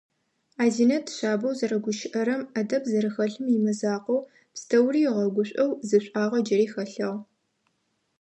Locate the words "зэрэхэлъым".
2.91-3.47